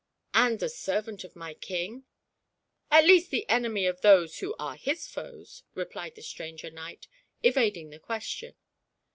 [0.47, 2.05] "And a servant of my King?"
[2.91, 7.07] At least the enemy of those who are his foes," re plied the stranger knight,
[7.43, 8.55] evading the question.